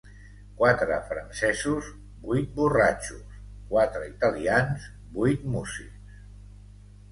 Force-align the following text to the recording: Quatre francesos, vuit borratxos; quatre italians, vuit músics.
Quatre 0.59 0.95
francesos, 1.09 1.89
vuit 2.23 2.49
borratxos; 2.57 3.37
quatre 3.75 4.09
italians, 4.15 4.89
vuit 5.21 5.49
músics. 5.59 6.19